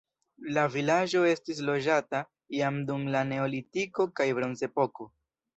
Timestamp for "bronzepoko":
4.41-5.11